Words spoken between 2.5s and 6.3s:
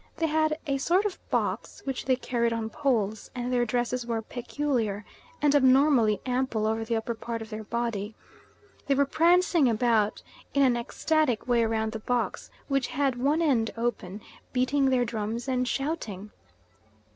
on poles, and their dresses were peculiar, and abnormally